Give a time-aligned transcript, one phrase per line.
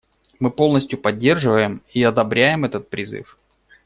[0.39, 3.37] Мы полностью поддерживаем и одобряем этот призыв.